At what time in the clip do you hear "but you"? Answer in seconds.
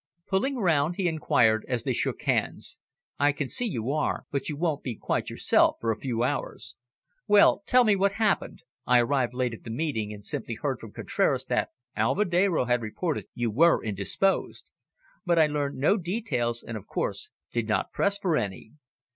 4.31-4.57